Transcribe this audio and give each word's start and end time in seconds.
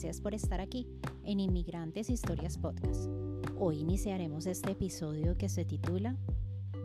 Gracias 0.00 0.22
por 0.22 0.32
estar 0.32 0.62
aquí 0.62 0.88
en 1.24 1.40
Inmigrantes 1.40 2.08
Historias 2.08 2.56
Podcast. 2.56 3.04
Hoy 3.58 3.80
iniciaremos 3.80 4.46
este 4.46 4.70
episodio 4.70 5.36
que 5.36 5.50
se 5.50 5.66
titula 5.66 6.16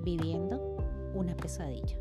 Viviendo 0.03 0.75
una 1.13 1.33
pesadilla. 1.33 1.97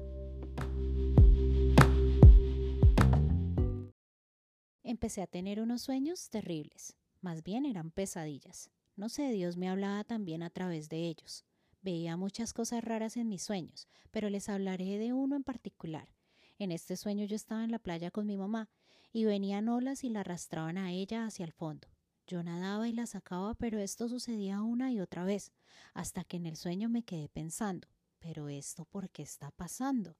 Empecé 4.82 5.22
a 5.22 5.28
tener 5.28 5.60
unos 5.60 5.82
sueños 5.82 6.30
terribles, 6.30 6.96
más 7.20 7.44
bien 7.44 7.64
eran 7.64 7.92
pesadillas. 7.92 8.72
No 8.96 9.08
sé, 9.08 9.30
Dios 9.30 9.56
me 9.56 9.68
hablaba 9.68 10.02
también 10.02 10.42
a 10.42 10.50
través 10.50 10.88
de 10.88 11.06
ellos. 11.06 11.44
Veía 11.80 12.16
muchas 12.16 12.52
cosas 12.52 12.82
raras 12.82 13.16
en 13.16 13.28
mis 13.28 13.44
sueños, 13.44 13.86
pero 14.10 14.30
les 14.30 14.48
hablaré 14.48 14.98
de 14.98 15.12
uno 15.12 15.36
en 15.36 15.44
particular. 15.44 16.08
En 16.58 16.72
este 16.72 16.96
sueño 16.96 17.24
yo 17.24 17.36
estaba 17.36 17.62
en 17.62 17.70
la 17.70 17.78
playa 17.78 18.10
con 18.10 18.26
mi 18.26 18.36
mamá 18.36 18.68
y 19.14 19.24
venían 19.24 19.68
olas 19.68 20.02
y 20.02 20.10
la 20.10 20.20
arrastraban 20.20 20.76
a 20.76 20.90
ella 20.90 21.24
hacia 21.24 21.44
el 21.44 21.52
fondo. 21.52 21.86
Yo 22.26 22.42
nadaba 22.42 22.88
y 22.88 22.92
la 22.92 23.06
sacaba, 23.06 23.54
pero 23.54 23.78
esto 23.78 24.08
sucedía 24.08 24.60
una 24.60 24.90
y 24.90 24.98
otra 24.98 25.24
vez, 25.24 25.52
hasta 25.94 26.24
que 26.24 26.36
en 26.36 26.46
el 26.46 26.56
sueño 26.56 26.88
me 26.88 27.04
quedé 27.04 27.28
pensando, 27.28 27.86
¿pero 28.18 28.48
esto 28.48 28.84
por 28.86 29.08
qué 29.10 29.22
está 29.22 29.52
pasando? 29.52 30.16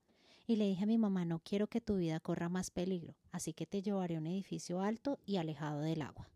Y 0.47 0.57
le 0.57 0.69
dije 0.69 0.85
a 0.85 0.87
mi 0.87 0.97
mamá, 0.97 1.25
no 1.25 1.41
quiero 1.41 1.67
que 1.67 1.81
tu 1.81 1.97
vida 1.97 2.21
corra 2.21 2.49
más 2.49 2.71
peligro, 2.71 3.17
así 3.33 3.53
que 3.53 3.67
te 3.67 3.83
llevaré 3.83 4.15
a 4.15 4.19
un 4.21 4.29
edificio 4.29 4.81
alto 4.81 5.19
y 5.27 5.39
alejado 5.39 5.81
del 5.81 6.01
agua. 6.01 6.31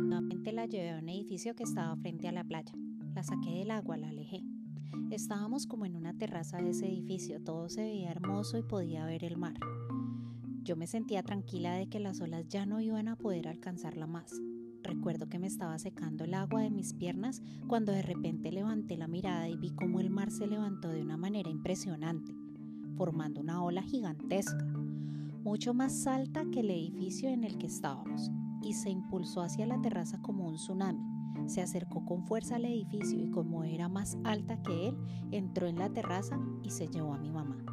Nuevamente 0.00 0.52
la 0.52 0.64
llevé 0.64 0.92
a 0.92 0.98
un 1.00 1.08
edificio 1.10 1.54
que 1.54 1.64
estaba 1.64 1.94
frente 1.96 2.28
a 2.28 2.32
la 2.32 2.44
playa. 2.44 2.72
La 3.14 3.22
saqué 3.22 3.50
del 3.50 3.72
agua, 3.72 3.98
la 3.98 4.08
alejé. 4.08 4.53
Estábamos 5.10 5.66
como 5.66 5.86
en 5.86 5.96
una 5.96 6.12
terraza 6.14 6.58
de 6.58 6.70
ese 6.70 6.86
edificio, 6.86 7.40
todo 7.40 7.68
se 7.68 7.82
veía 7.82 8.10
hermoso 8.10 8.58
y 8.58 8.62
podía 8.62 9.04
ver 9.04 9.24
el 9.24 9.36
mar. 9.36 9.54
Yo 10.62 10.76
me 10.76 10.86
sentía 10.86 11.22
tranquila 11.22 11.74
de 11.74 11.88
que 11.88 12.00
las 12.00 12.20
olas 12.20 12.48
ya 12.48 12.66
no 12.66 12.80
iban 12.80 13.08
a 13.08 13.16
poder 13.16 13.48
alcanzarla 13.48 14.06
más. 14.06 14.40
Recuerdo 14.82 15.28
que 15.28 15.38
me 15.38 15.46
estaba 15.46 15.78
secando 15.78 16.24
el 16.24 16.34
agua 16.34 16.62
de 16.62 16.70
mis 16.70 16.94
piernas 16.94 17.42
cuando 17.66 17.92
de 17.92 18.02
repente 18.02 18.52
levanté 18.52 18.96
la 18.96 19.08
mirada 19.08 19.48
y 19.48 19.56
vi 19.56 19.70
cómo 19.70 20.00
el 20.00 20.10
mar 20.10 20.30
se 20.30 20.46
levantó 20.46 20.88
de 20.88 21.02
una 21.02 21.16
manera 21.16 21.50
impresionante, 21.50 22.34
formando 22.96 23.40
una 23.40 23.62
ola 23.62 23.82
gigantesca, 23.82 24.64
mucho 25.42 25.74
más 25.74 26.06
alta 26.06 26.44
que 26.50 26.60
el 26.60 26.70
edificio 26.70 27.28
en 27.28 27.44
el 27.44 27.58
que 27.58 27.66
estábamos, 27.66 28.30
y 28.62 28.72
se 28.72 28.90
impulsó 28.90 29.42
hacia 29.42 29.66
la 29.66 29.80
terraza 29.80 30.20
como 30.22 30.46
un 30.46 30.54
tsunami 30.54 31.13
se 31.46 31.62
acercó 31.62 32.04
con 32.04 32.26
fuerza 32.26 32.56
al 32.56 32.64
edificio 32.64 33.20
y 33.20 33.30
como 33.30 33.64
era 33.64 33.88
más 33.88 34.16
alta 34.24 34.62
que 34.62 34.88
él, 34.88 34.96
entró 35.30 35.66
en 35.66 35.78
la 35.78 35.90
terraza 35.90 36.38
y 36.62 36.70
se 36.70 36.88
llevó 36.88 37.14
a 37.14 37.18
mi 37.18 37.30
mamá. 37.30 37.64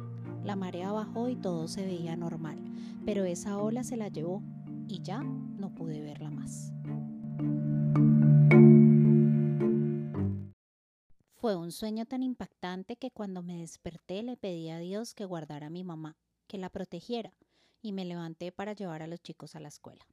La 0.44 0.56
marea 0.56 0.92
bajó 0.92 1.28
y 1.28 1.36
todo 1.36 1.68
se 1.68 1.86
veía 1.86 2.16
normal, 2.16 2.58
pero 3.04 3.24
esa 3.24 3.58
ola 3.58 3.84
se 3.84 3.96
la 3.96 4.08
llevó 4.08 4.42
y 4.88 5.00
ya 5.02 5.22
no 5.22 5.74
pude 5.74 6.00
verla 6.00 6.30
más. 6.30 6.72
Fue 11.34 11.56
un 11.56 11.72
sueño 11.72 12.06
tan 12.06 12.22
impactante 12.22 12.96
que 12.96 13.10
cuando 13.10 13.42
me 13.42 13.56
desperté 13.56 14.22
le 14.22 14.36
pedí 14.36 14.70
a 14.70 14.78
Dios 14.78 15.14
que 15.14 15.24
guardara 15.24 15.66
a 15.66 15.70
mi 15.70 15.82
mamá, 15.82 16.16
que 16.46 16.56
la 16.56 16.70
protegiera, 16.70 17.34
y 17.80 17.92
me 17.92 18.04
levanté 18.04 18.52
para 18.52 18.74
llevar 18.74 19.02
a 19.02 19.08
los 19.08 19.20
chicos 19.20 19.56
a 19.56 19.60
la 19.60 19.68
escuela. 19.68 20.06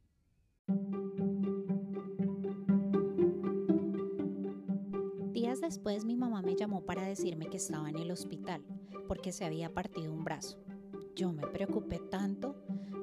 Después 5.62 6.06
mi 6.06 6.16
mamá 6.16 6.42
me 6.42 6.56
llamó 6.56 6.86
para 6.86 7.04
decirme 7.04 7.48
que 7.48 7.58
estaba 7.58 7.90
en 7.90 7.98
el 7.98 8.12
hospital 8.12 8.64
porque 9.08 9.32
se 9.32 9.46
había 9.46 9.74
partido 9.74 10.14
un 10.14 10.24
brazo. 10.24 10.60
Yo 11.16 11.32
me 11.32 11.48
preocupé 11.48 12.00
tanto, 12.00 12.56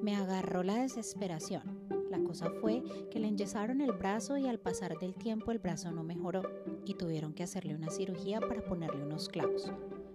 me 0.03 0.15
agarró 0.15 0.63
la 0.63 0.77
desesperación. 0.77 1.63
La 2.11 2.23
cosa 2.23 2.51
fue 2.61 2.83
que 3.11 3.19
le 3.19 3.29
enyesaron 3.29 3.81
el 3.81 3.93
brazo 3.93 4.39
y 4.39 4.47
al 4.47 4.61
pasar 4.61 4.97
del 4.99 5.15
tiempo 5.15 5.51
el 5.51 5.59
brazo 5.59 5.91
no 5.91 6.05
mejoró 6.05 6.43
y 6.85 6.95
tuvieron 6.95 7.35
que 7.35 7.43
hacerle 7.43 7.75
una 7.75 7.91
cirugía 7.91 8.41
para 8.41 8.65
ponerle 8.65 9.03
unos 9.03 9.29
clavos. 9.29 9.71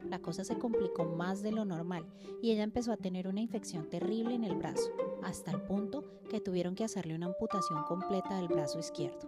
La 0.09 0.19
cosa 0.19 0.43
se 0.43 0.57
complicó 0.57 1.05
más 1.05 1.41
de 1.41 1.51
lo 1.51 1.65
normal 1.65 2.05
y 2.41 2.51
ella 2.51 2.63
empezó 2.63 2.91
a 2.91 2.97
tener 2.97 3.27
una 3.27 3.41
infección 3.41 3.89
terrible 3.89 4.33
en 4.33 4.43
el 4.43 4.55
brazo, 4.55 4.89
hasta 5.23 5.51
el 5.51 5.61
punto 5.61 6.05
que 6.29 6.41
tuvieron 6.41 6.75
que 6.75 6.85
hacerle 6.85 7.15
una 7.15 7.27
amputación 7.27 7.83
completa 7.83 8.35
del 8.37 8.47
brazo 8.47 8.79
izquierdo. 8.79 9.27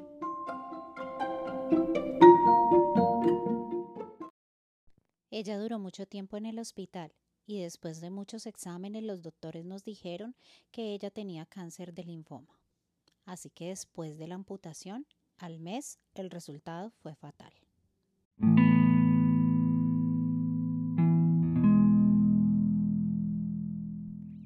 Ella 5.36 5.58
duró 5.58 5.80
mucho 5.80 6.06
tiempo 6.06 6.38
en 6.38 6.46
el 6.46 6.60
hospital 6.60 7.12
y 7.48 7.60
después 7.60 8.02
de 8.02 8.12
muchos 8.12 8.46
exámenes 8.46 9.02
los 9.02 9.24
doctores 9.24 9.66
nos 9.66 9.84
dijeron 9.84 10.36
que 10.70 10.94
ella 10.94 11.10
tenía 11.10 11.48
cáncer 11.48 11.92
de 11.96 12.04
linfoma. 12.04 12.60
Así 13.26 13.50
que 13.50 13.70
después 13.70 14.20
de 14.20 14.28
la 14.28 14.36
amputación, 14.36 15.08
al 15.40 15.60
mes, 15.60 15.98
el 16.14 16.30
resultado 16.30 16.92
fue 16.92 17.16
fatal. 17.16 17.52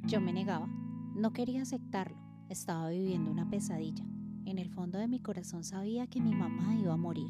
Yo 0.05 0.21
me 0.21 0.31
negaba, 0.31 0.67
no 1.15 1.33
quería 1.33 1.63
aceptarlo, 1.63 2.17
estaba 2.47 2.87
viviendo 2.87 3.29
una 3.29 3.49
pesadilla. 3.49 4.05
En 4.45 4.57
el 4.57 4.69
fondo 4.69 4.97
de 4.99 5.09
mi 5.09 5.19
corazón 5.19 5.65
sabía 5.65 6.07
que 6.07 6.21
mi 6.21 6.33
mamá 6.33 6.77
iba 6.79 6.93
a 6.93 6.97
morir 6.97 7.29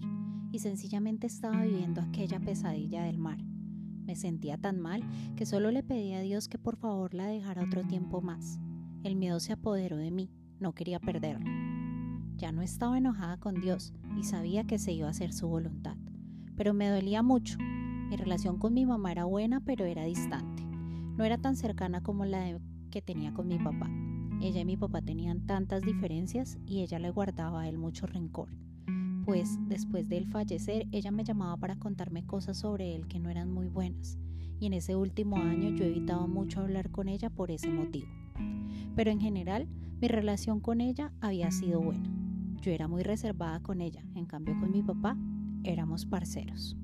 y 0.57 0.59
sencillamente 0.59 1.27
estaba 1.27 1.61
viviendo 1.61 2.01
aquella 2.01 2.39
pesadilla 2.39 3.03
del 3.03 3.19
mar. 3.19 3.37
Me 4.07 4.15
sentía 4.15 4.57
tan 4.57 4.79
mal 4.79 5.03
que 5.35 5.45
solo 5.45 5.69
le 5.69 5.83
pedí 5.83 6.13
a 6.13 6.21
Dios 6.21 6.47
que 6.47 6.57
por 6.57 6.77
favor 6.77 7.13
la 7.13 7.27
dejara 7.27 7.63
otro 7.63 7.83
tiempo 7.83 8.21
más. 8.21 8.59
El 9.03 9.17
miedo 9.17 9.39
se 9.39 9.53
apoderó 9.53 9.97
de 9.97 10.09
mí, 10.09 10.31
no 10.59 10.73
quería 10.73 10.99
perderlo. 10.99 11.45
Ya 12.37 12.51
no 12.51 12.63
estaba 12.63 12.97
enojada 12.97 13.37
con 13.37 13.61
Dios 13.61 13.93
y 14.19 14.23
sabía 14.23 14.63
que 14.63 14.79
se 14.79 14.93
iba 14.93 15.05
a 15.07 15.11
hacer 15.11 15.31
su 15.31 15.47
voluntad, 15.47 15.95
pero 16.55 16.73
me 16.73 16.89
dolía 16.89 17.21
mucho. 17.21 17.59
Mi 17.59 18.15
relación 18.15 18.57
con 18.57 18.73
mi 18.73 18.83
mamá 18.83 19.11
era 19.11 19.25
buena, 19.25 19.59
pero 19.59 19.85
era 19.85 20.05
distante. 20.05 20.63
No 20.65 21.23
era 21.23 21.37
tan 21.37 21.55
cercana 21.55 22.01
como 22.01 22.25
la 22.25 22.59
que 22.89 23.03
tenía 23.03 23.31
con 23.31 23.47
mi 23.47 23.59
papá. 23.59 23.91
Ella 24.41 24.61
y 24.61 24.65
mi 24.65 24.75
papá 24.75 25.03
tenían 25.03 25.45
tantas 25.45 25.83
diferencias 25.83 26.57
y 26.65 26.81
ella 26.81 26.97
le 26.97 27.11
guardaba 27.11 27.61
a 27.61 27.69
él 27.69 27.77
mucho 27.77 28.07
rencor 28.07 28.49
pues 29.27 29.59
después 29.67 30.07
de 30.07 30.19
él 30.19 30.27
fallecer 30.27 30.87
ella 30.93 31.11
me 31.11 31.25
llamaba 31.25 31.57
para 31.57 31.75
contarme 31.75 32.25
cosas 32.25 32.59
sobre 32.59 32.95
él 32.95 33.09
que 33.09 33.19
no 33.19 33.29
eran 33.29 33.51
muy 33.51 33.67
buenas, 33.67 34.17
y 34.57 34.67
en 34.67 34.73
ese 34.73 34.95
último 34.95 35.35
año 35.35 35.69
yo 35.71 35.83
evitaba 35.83 36.27
mucho 36.27 36.61
hablar 36.61 36.91
con 36.91 37.09
ella 37.09 37.29
por 37.29 37.51
ese 37.51 37.67
motivo. 37.67 38.07
Pero 38.95 39.11
en 39.11 39.19
general 39.19 39.67
mi 39.99 40.07
relación 40.07 40.61
con 40.61 40.79
ella 40.79 41.11
había 41.19 41.51
sido 41.51 41.81
buena. 41.81 42.09
Yo 42.61 42.71
era 42.71 42.87
muy 42.87 43.03
reservada 43.03 43.59
con 43.59 43.81
ella, 43.81 44.01
en 44.15 44.27
cambio 44.27 44.57
con 44.61 44.71
mi 44.71 44.81
papá 44.81 45.17
éramos 45.65 46.05
parceros. 46.05 46.77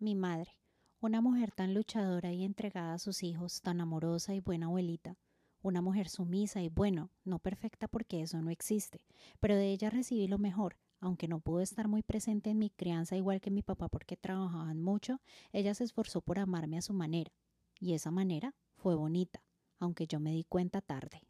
Mi 0.00 0.16
madre, 0.16 0.56
una 0.98 1.20
mujer 1.20 1.52
tan 1.52 1.72
luchadora 1.72 2.32
y 2.32 2.42
entregada 2.42 2.94
a 2.94 2.98
sus 2.98 3.22
hijos, 3.22 3.60
tan 3.62 3.80
amorosa 3.80 4.34
y 4.34 4.40
buena 4.40 4.66
abuelita, 4.66 5.16
una 5.62 5.82
mujer 5.82 6.08
sumisa 6.08 6.62
y 6.62 6.68
bueno, 6.68 7.10
no 7.24 7.38
perfecta 7.38 7.88
porque 7.88 8.22
eso 8.22 8.40
no 8.40 8.50
existe, 8.50 9.02
pero 9.40 9.56
de 9.56 9.70
ella 9.70 9.90
recibí 9.90 10.26
lo 10.28 10.38
mejor. 10.38 10.76
Aunque 11.00 11.28
no 11.28 11.38
pudo 11.38 11.60
estar 11.60 11.86
muy 11.86 12.02
presente 12.02 12.50
en 12.50 12.58
mi 12.58 12.70
crianza 12.70 13.16
igual 13.16 13.40
que 13.40 13.52
mi 13.52 13.62
papá 13.62 13.88
porque 13.88 14.16
trabajaban 14.16 14.80
mucho, 14.80 15.20
ella 15.52 15.72
se 15.74 15.84
esforzó 15.84 16.20
por 16.20 16.40
amarme 16.40 16.76
a 16.76 16.82
su 16.82 16.92
manera. 16.92 17.30
Y 17.78 17.94
esa 17.94 18.10
manera 18.10 18.56
fue 18.76 18.96
bonita, 18.96 19.44
aunque 19.78 20.08
yo 20.08 20.18
me 20.18 20.32
di 20.32 20.42
cuenta 20.42 20.80
tarde. 20.80 21.22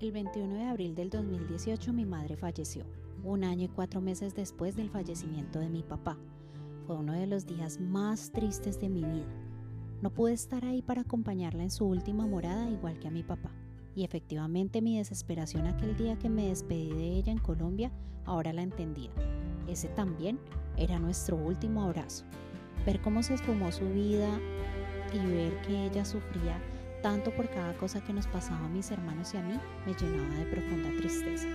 El 0.00 0.12
21 0.12 0.54
de 0.54 0.64
abril 0.64 0.94
del 0.96 1.10
2018 1.10 1.92
mi 1.92 2.06
madre 2.06 2.36
falleció, 2.36 2.86
un 3.22 3.44
año 3.44 3.66
y 3.66 3.68
cuatro 3.68 4.00
meses 4.00 4.34
después 4.34 4.74
del 4.74 4.90
fallecimiento 4.90 5.60
de 5.60 5.68
mi 5.68 5.84
papá 5.84 6.18
fue 6.88 6.96
uno 6.96 7.12
de 7.12 7.26
los 7.26 7.44
días 7.44 7.78
más 7.78 8.32
tristes 8.32 8.80
de 8.80 8.88
mi 8.88 9.04
vida. 9.04 9.28
No 10.00 10.08
pude 10.08 10.32
estar 10.32 10.64
ahí 10.64 10.80
para 10.80 11.02
acompañarla 11.02 11.62
en 11.62 11.70
su 11.70 11.84
última 11.84 12.26
morada 12.26 12.70
igual 12.70 12.98
que 12.98 13.08
a 13.08 13.10
mi 13.10 13.22
papá. 13.22 13.50
Y 13.94 14.04
efectivamente 14.04 14.80
mi 14.80 14.96
desesperación 14.96 15.66
aquel 15.66 15.98
día 15.98 16.18
que 16.18 16.30
me 16.30 16.48
despedí 16.48 16.88
de 16.88 17.18
ella 17.18 17.30
en 17.30 17.40
Colombia, 17.40 17.92
ahora 18.24 18.54
la 18.54 18.62
entendía. 18.62 19.10
Ese 19.66 19.88
también 19.88 20.40
era 20.78 20.98
nuestro 20.98 21.36
último 21.36 21.82
abrazo. 21.82 22.24
Ver 22.86 23.02
cómo 23.02 23.22
se 23.22 23.34
esfumó 23.34 23.70
su 23.70 23.84
vida 23.90 24.40
y 25.12 25.18
ver 25.26 25.60
que 25.60 25.88
ella 25.88 26.06
sufría 26.06 26.58
tanto 27.02 27.32
por 27.32 27.50
cada 27.50 27.76
cosa 27.76 28.02
que 28.02 28.14
nos 28.14 28.26
pasaba 28.26 28.64
a 28.64 28.70
mis 28.70 28.90
hermanos 28.90 29.34
y 29.34 29.36
a 29.36 29.42
mí, 29.42 29.60
me 29.84 29.92
llenaba 29.92 30.36
de 30.36 30.46
profunda 30.46 30.88
tristeza. 30.96 31.48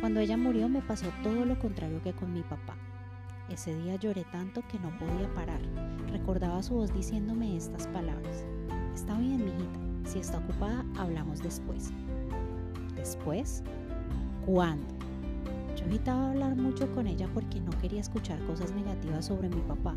Cuando 0.00 0.20
ella 0.20 0.36
murió 0.36 0.68
me 0.68 0.82
pasó 0.82 1.06
todo 1.22 1.46
lo 1.46 1.58
contrario 1.58 2.02
que 2.02 2.12
con 2.12 2.34
mi 2.34 2.42
papá. 2.42 2.76
Ese 3.48 3.72
día 3.76 3.94
lloré 3.94 4.24
tanto 4.32 4.60
que 4.68 4.78
no 4.80 4.90
podía 4.98 5.32
parar. 5.34 5.60
Recordaba 6.10 6.62
su 6.64 6.74
voz 6.74 6.92
diciéndome 6.92 7.56
estas 7.56 7.86
palabras. 7.88 8.44
Está 8.92 9.16
bien, 9.18 9.44
mijita. 9.44 10.10
Si 10.10 10.18
está 10.18 10.38
ocupada, 10.38 10.84
hablamos 10.98 11.40
después. 11.40 11.92
¿Después? 12.96 13.62
¿Cuándo? 14.46 14.86
Yo 15.76 15.84
evitaba 15.84 16.30
hablar 16.30 16.56
mucho 16.56 16.90
con 16.92 17.06
ella 17.06 17.28
porque 17.34 17.60
no 17.60 17.70
quería 17.78 18.00
escuchar 18.00 18.44
cosas 18.46 18.72
negativas 18.72 19.26
sobre 19.26 19.48
mi 19.48 19.60
papá, 19.60 19.94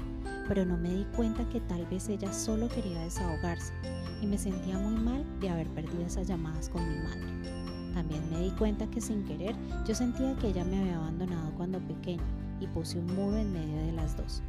pero 0.48 0.64
no 0.64 0.78
me 0.78 0.94
di 0.94 1.06
cuenta 1.16 1.48
que 1.50 1.60
tal 1.62 1.86
vez 1.88 2.08
ella 2.10 2.32
solo 2.32 2.68
quería 2.70 3.02
desahogarse 3.02 3.74
y 4.22 4.28
me 4.28 4.38
sentía 4.38 4.78
muy 4.78 5.02
mal 5.02 5.26
de 5.40 5.50
haber 5.50 5.68
perdido 5.70 6.06
esas 6.06 6.28
llamadas 6.28 6.70
con 6.70 6.88
mi 6.88 7.00
madre. 7.00 7.94
También 7.96 8.30
me 8.30 8.42
di 8.42 8.52
cuenta 8.52 8.86
que 8.88 9.02
sin 9.02 9.24
querer 9.26 9.56
yo 9.88 9.96
sentía 9.96 10.36
que 10.36 10.50
ella 10.50 10.64
me 10.66 10.80
había 10.82 10.98
abandonado 10.98 11.52
cuando 11.56 11.80
pequeña 11.80 12.24
y 12.60 12.68
puse 12.68 13.00
un 13.00 13.08
muro 13.08 13.38
en 13.38 13.54
medio 13.54 13.78
de 13.86 13.92
las 13.92 14.16
dos. 14.18 14.42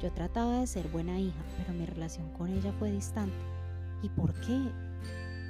Yo 0.00 0.12
trataba 0.12 0.60
de 0.60 0.66
ser 0.66 0.88
buena 0.88 1.18
hija, 1.18 1.42
pero 1.56 1.72
mi 1.72 1.86
relación 1.86 2.30
con 2.32 2.50
ella 2.50 2.72
fue 2.78 2.90
distante. 2.90 3.36
¿Y 4.02 4.08
por 4.10 4.34
qué? 4.40 4.70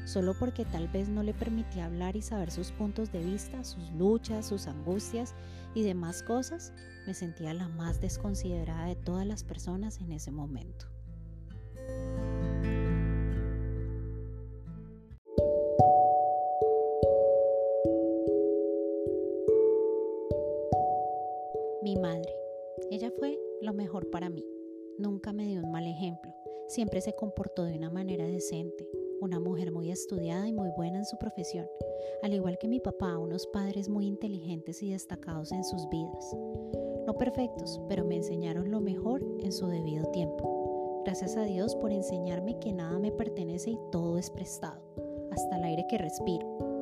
Solo 0.05 0.35
porque 0.39 0.65
tal 0.65 0.87
vez 0.89 1.09
no 1.09 1.23
le 1.23 1.33
permitía 1.33 1.87
hablar 1.87 2.15
y 2.15 2.23
saber 2.23 2.51
sus 2.51 2.73
puntos 2.73 3.11
de 3.11 3.25
vista, 3.25 3.65
sus 3.65 3.91
luchas, 3.93 4.47
sus 4.47 4.67
angustias 4.67 5.35
y 5.75 5.83
demás 5.83 6.23
cosas, 6.23 6.73
me 7.07 7.15
sentía 7.15 7.55
la 7.55 7.69
más 7.69 8.01
desconsiderada 8.01 8.87
de 8.87 8.97
todas 8.97 9.27
las 9.27 9.45
personas 9.45 10.01
en 10.01 10.13
ese 10.13 10.31
momento. 10.31 10.87
Siempre 26.75 27.01
se 27.01 27.15
comportó 27.15 27.63
de 27.63 27.77
una 27.77 27.89
manera 27.89 28.27
decente. 28.27 28.91
Una 29.21 29.39
mujer 29.39 29.71
muy 29.71 29.93
estudiada 29.93 30.49
y 30.49 30.53
muy 30.53 30.71
buena 30.77 30.99
en 30.99 31.05
su 31.05 31.17
profesión. 31.19 31.69
Al 32.21 32.35
igual 32.35 32.59
que 32.59 32.67
mi 32.67 32.81
papá, 32.81 33.17
unos 33.17 33.47
padres 33.47 33.89
muy 33.89 34.09
inteligentes 34.09 34.83
y 34.83 34.91
destacados 34.91 35.53
en 35.53 35.63
sus 35.63 35.89
vidas. 35.89 36.37
No 37.07 37.15
perfectos, 37.17 37.81
pero 37.89 38.05
me 38.05 38.17
enseñaron 38.17 38.73
lo 38.73 38.81
mejor 38.81 39.25
en 39.39 39.53
su 39.53 39.69
debido 39.69 40.07
tiempo. 40.07 41.03
Gracias 41.05 41.37
a 41.37 41.45
Dios 41.45 41.77
por 41.77 41.93
enseñarme 41.93 42.59
que 42.59 42.73
nada 42.73 42.99
me 42.99 43.13
pertenece 43.13 43.71
y 43.71 43.79
todo 43.93 44.19
es 44.19 44.29
prestado, 44.31 44.83
hasta 45.31 45.59
el 45.59 45.63
aire 45.63 45.87
que 45.89 45.99
respiro 45.99 46.75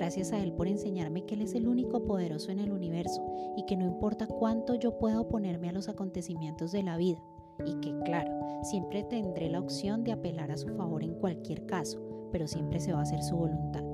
Gracias 0.00 0.32
a 0.32 0.42
Él 0.42 0.52
por 0.52 0.66
enseñarme 0.68 1.26
que 1.26 1.34
Él 1.34 1.42
es 1.42 1.54
el 1.54 1.66
único 1.66 2.04
poderoso 2.04 2.52
en 2.52 2.60
el 2.60 2.72
universo 2.72 3.20
y 3.56 3.66
que 3.66 3.76
no 3.76 3.84
importa 3.84 4.26
cuánto 4.26 4.74
yo 4.74 4.96
pueda 4.96 5.20
oponerme 5.20 5.68
a 5.68 5.72
los 5.72 5.88
acontecimientos 5.88 6.72
de 6.72 6.84
la 6.84 6.96
vida 6.96 7.20
y 7.66 7.74
que, 7.80 7.96
claro, 8.04 8.30
siempre 8.62 9.02
tendré 9.04 9.48
la 9.48 9.60
opción 9.60 10.04
de 10.04 10.12
apelar 10.12 10.50
a 10.50 10.56
su 10.56 10.68
favor 10.68 11.02
en 11.02 11.14
cualquier 11.14 11.66
caso, 11.66 12.00
pero 12.32 12.46
siempre 12.46 12.80
se 12.80 12.92
va 12.92 13.00
a 13.00 13.02
hacer 13.02 13.22
su 13.22 13.36
voluntad. 13.36 13.84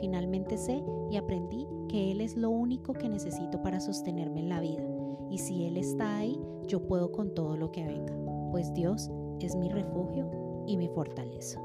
Finalmente 0.00 0.56
sé 0.56 0.82
y 1.10 1.16
aprendí 1.16 1.66
que 1.88 2.12
Él 2.12 2.20
es 2.20 2.36
lo 2.36 2.50
único 2.50 2.92
que 2.92 3.08
necesito 3.08 3.62
para 3.62 3.80
sostenerme 3.80 4.40
en 4.40 4.48
la 4.48 4.60
vida 4.60 4.84
y 5.30 5.38
si 5.38 5.64
Él 5.64 5.76
está 5.76 6.18
ahí, 6.18 6.40
yo 6.66 6.86
puedo 6.86 7.12
con 7.12 7.34
todo 7.34 7.56
lo 7.56 7.70
que 7.72 7.84
venga, 7.84 8.14
pues 8.50 8.72
Dios 8.74 9.10
es 9.40 9.56
mi 9.56 9.68
refugio 9.68 10.30
y 10.66 10.76
mi 10.76 10.88
fortaleza. 10.88 11.60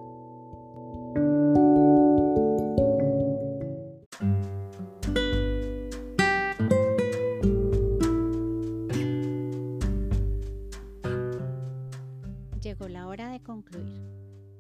Llegó 12.73 12.87
la 12.87 13.05
hora 13.05 13.29
de 13.29 13.39
concluir. 13.39 14.01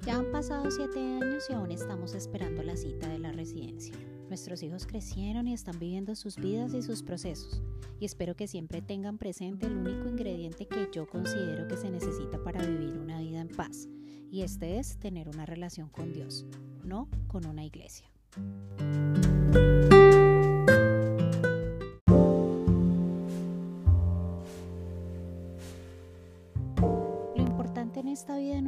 Ya 0.05 0.17
han 0.17 0.31
pasado 0.31 0.69
siete 0.69 0.99
años 0.99 1.45
y 1.49 1.53
aún 1.53 1.71
estamos 1.71 2.13
esperando 2.13 2.61
la 2.61 2.77
cita 2.77 3.09
de 3.09 3.17
la 3.17 3.31
residencia. 3.31 3.95
Nuestros 4.27 4.61
hijos 4.61 4.85
crecieron 4.85 5.47
y 5.47 5.53
están 5.55 5.79
viviendo 5.79 6.13
sus 6.13 6.35
vidas 6.35 6.75
y 6.75 6.83
sus 6.83 7.01
procesos. 7.01 7.63
Y 7.99 8.05
espero 8.05 8.35
que 8.35 8.45
siempre 8.45 8.83
tengan 8.83 9.17
presente 9.17 9.65
el 9.65 9.77
único 9.77 10.07
ingrediente 10.07 10.67
que 10.67 10.89
yo 10.93 11.07
considero 11.07 11.67
que 11.67 11.75
se 11.75 11.89
necesita 11.89 12.37
para 12.43 12.61
vivir 12.63 12.99
una 12.99 13.19
vida 13.19 13.41
en 13.41 13.47
paz. 13.47 13.87
Y 14.29 14.43
este 14.43 14.77
es 14.77 14.99
tener 14.99 15.27
una 15.27 15.47
relación 15.47 15.89
con 15.89 16.13
Dios, 16.13 16.45
no 16.83 17.09
con 17.25 17.47
una 17.47 17.65
iglesia. 17.65 18.11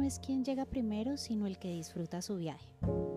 Es 0.06 0.20
quien 0.20 0.44
llega 0.44 0.64
primero, 0.64 1.16
sino 1.16 1.46
el 1.46 1.58
que 1.58 1.72
disfruta 1.72 2.22
su 2.22 2.36
viaje. 2.36 2.68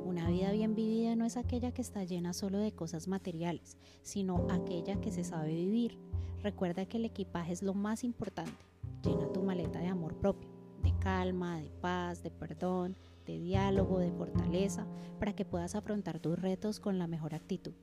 Una 0.03 0.27
vida 0.27 0.51
bien 0.51 0.73
vivida 0.73 1.15
no 1.15 1.23
es 1.23 1.37
aquella 1.37 1.71
que 1.71 1.83
está 1.83 2.03
llena 2.03 2.33
solo 2.33 2.57
de 2.57 2.71
cosas 2.71 3.07
materiales, 3.07 3.77
sino 4.01 4.47
aquella 4.49 4.99
que 4.99 5.11
se 5.11 5.23
sabe 5.23 5.53
vivir. 5.53 5.99
Recuerda 6.41 6.87
que 6.87 6.97
el 6.97 7.05
equipaje 7.05 7.53
es 7.53 7.61
lo 7.61 7.75
más 7.75 8.03
importante. 8.03 8.65
Llena 9.03 9.31
tu 9.31 9.43
maleta 9.43 9.79
de 9.79 9.87
amor 9.87 10.17
propio, 10.17 10.49
de 10.81 10.91
calma, 10.97 11.61
de 11.61 11.69
paz, 11.69 12.23
de 12.23 12.31
perdón, 12.31 12.97
de 13.25 13.39
diálogo, 13.39 13.99
de 13.99 14.11
fortaleza, 14.11 14.87
para 15.19 15.33
que 15.33 15.45
puedas 15.45 15.75
afrontar 15.75 16.19
tus 16.19 16.39
retos 16.39 16.79
con 16.79 16.97
la 16.97 17.05
mejor 17.05 17.35
actitud. 17.35 17.73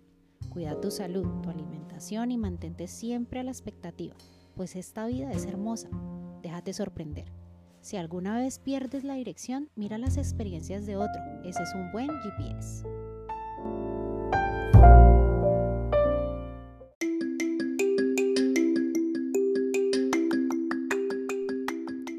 Cuida 0.50 0.80
tu 0.80 0.90
salud, 0.90 1.26
tu 1.42 1.50
alimentación 1.50 2.32
y 2.32 2.38
mantente 2.38 2.88
siempre 2.88 3.38
a 3.38 3.44
la 3.44 3.52
expectativa, 3.52 4.16
pues 4.56 4.74
esta 4.74 5.06
vida 5.06 5.30
es 5.30 5.46
hermosa. 5.46 5.88
Déjate 6.42 6.72
sorprender. 6.72 7.45
Si 7.86 7.96
alguna 7.96 8.36
vez 8.36 8.58
pierdes 8.58 9.04
la 9.04 9.14
dirección, 9.14 9.70
mira 9.76 9.96
las 9.96 10.16
experiencias 10.16 10.86
de 10.86 10.96
otro. 10.96 11.22
Ese 11.44 11.62
es 11.62 11.72
un 11.72 11.92
buen 11.92 12.08
GPS. 12.20 12.82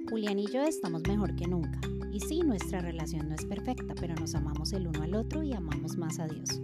Julián 0.10 0.40
y 0.40 0.48
yo 0.48 0.62
estamos 0.62 1.02
mejor 1.06 1.36
que 1.36 1.50
nunca. 1.50 1.82
Y 2.14 2.22
sí, 2.22 2.40
nuestra 2.40 2.80
relación 2.80 3.28
no 3.28 3.36
es 3.36 3.44
perfecta, 3.44 3.94
pero 4.00 4.16
nos 4.16 4.36
amamos 4.36 4.72
el 4.72 4.88
uno 4.88 5.04
al 5.04 5.16
otro 5.16 5.44
y 5.44 5.52
amamos 5.52 5.98
más 5.98 6.18
a 6.20 6.28
Dios. 6.28 6.62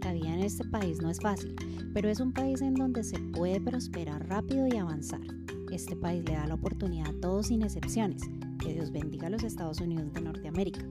La 0.00 0.14
vida 0.14 0.34
en 0.34 0.40
este 0.40 0.64
país 0.64 1.00
no 1.00 1.10
es 1.10 1.20
fácil, 1.20 1.54
pero 1.94 2.08
es 2.08 2.18
un 2.18 2.32
país 2.32 2.60
en 2.60 2.74
donde 2.74 3.04
se 3.04 3.20
puede 3.20 3.60
prosperar 3.60 4.28
rápido 4.28 4.66
y 4.66 4.78
avanzar. 4.78 5.41
Este 5.72 5.96
país 5.96 6.22
le 6.26 6.34
da 6.34 6.46
la 6.46 6.54
oportunidad 6.54 7.08
a 7.08 7.20
todos 7.22 7.46
sin 7.46 7.62
excepciones. 7.62 8.20
Que 8.62 8.74
Dios 8.74 8.92
bendiga 8.92 9.28
a 9.28 9.30
los 9.30 9.42
Estados 9.42 9.80
Unidos 9.80 10.12
de 10.12 10.20
Norteamérica. 10.20 10.82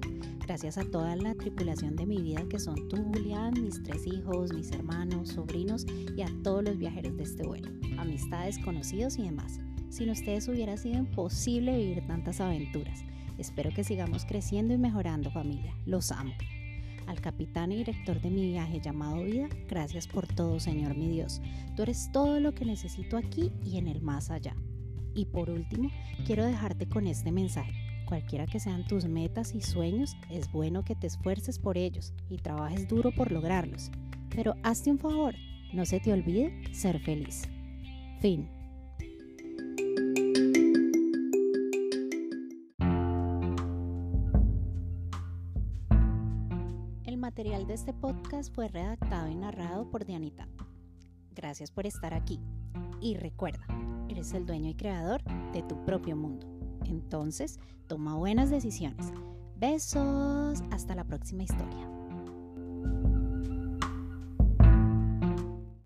Gracias 0.47 0.79
a 0.79 0.83
toda 0.83 1.15
la 1.15 1.35
tripulación 1.35 1.95
de 1.95 2.07
mi 2.07 2.19
vida 2.19 2.43
que 2.49 2.57
son 2.57 2.89
tú, 2.89 2.97
Julián, 2.97 3.53
mis 3.61 3.83
tres 3.83 4.07
hijos, 4.07 4.51
mis 4.51 4.71
hermanos, 4.71 5.29
sobrinos 5.29 5.85
y 6.17 6.23
a 6.23 6.29
todos 6.43 6.63
los 6.63 6.79
viajeros 6.79 7.15
de 7.15 7.23
este 7.23 7.45
vuelo, 7.45 7.69
amistades, 7.99 8.57
conocidos 8.57 9.19
y 9.19 9.21
demás. 9.21 9.59
Sin 9.89 10.09
ustedes 10.09 10.47
hubiera 10.47 10.75
sido 10.77 10.97
imposible 10.97 11.77
vivir 11.77 12.07
tantas 12.07 12.41
aventuras. 12.41 13.03
Espero 13.37 13.69
que 13.75 13.83
sigamos 13.83 14.25
creciendo 14.25 14.73
y 14.73 14.79
mejorando 14.79 15.29
familia. 15.29 15.75
Los 15.85 16.11
amo. 16.11 16.33
Al 17.05 17.21
capitán 17.21 17.71
y 17.71 17.77
director 17.77 18.19
de 18.19 18.31
mi 18.31 18.49
viaje 18.49 18.81
llamado 18.81 19.23
vida, 19.23 19.47
gracias 19.69 20.07
por 20.07 20.25
todo 20.25 20.59
Señor 20.59 20.97
mi 20.97 21.07
Dios. 21.07 21.39
Tú 21.75 21.83
eres 21.83 22.11
todo 22.11 22.39
lo 22.39 22.55
que 22.55 22.65
necesito 22.65 23.15
aquí 23.15 23.51
y 23.63 23.77
en 23.77 23.87
el 23.87 24.01
más 24.01 24.31
allá. 24.31 24.55
Y 25.13 25.25
por 25.25 25.49
último, 25.49 25.89
quiero 26.25 26.45
dejarte 26.45 26.87
con 26.87 27.07
este 27.07 27.31
mensaje. 27.31 27.73
Cualquiera 28.05 28.45
que 28.45 28.59
sean 28.59 28.85
tus 28.85 29.05
metas 29.05 29.55
y 29.55 29.61
sueños, 29.61 30.15
es 30.29 30.51
bueno 30.51 30.83
que 30.83 30.95
te 30.95 31.07
esfuerces 31.07 31.59
por 31.59 31.77
ellos 31.77 32.13
y 32.29 32.37
trabajes 32.37 32.87
duro 32.87 33.11
por 33.11 33.31
lograrlos. 33.31 33.89
Pero 34.33 34.55
hazte 34.63 34.91
un 34.91 34.99
favor, 34.99 35.35
no 35.73 35.85
se 35.85 35.99
te 35.99 36.11
olvide 36.11 36.73
ser 36.73 36.99
feliz. 36.99 37.43
Fin. 38.19 38.49
El 47.05 47.17
material 47.17 47.65
de 47.67 47.73
este 47.73 47.93
podcast 47.93 48.53
fue 48.53 48.67
redactado 48.67 49.29
y 49.29 49.35
narrado 49.35 49.89
por 49.89 50.05
Dianita. 50.05 50.47
Gracias 51.33 51.71
por 51.71 51.85
estar 51.85 52.13
aquí. 52.13 52.39
Y 52.99 53.15
recuerda, 53.15 53.65
eres 54.09 54.33
el 54.33 54.45
dueño 54.45 54.69
y 54.69 54.75
creador 54.75 55.21
de 55.53 55.63
tu 55.63 55.83
propio 55.85 56.15
mundo. 56.15 56.47
Entonces, 56.85 57.59
toma 57.87 58.15
buenas 58.15 58.49
decisiones. 58.49 59.11
Besos. 59.57 60.61
Hasta 60.71 60.95
la 60.95 61.03
próxima 61.03 61.43
historia. 61.43 62.00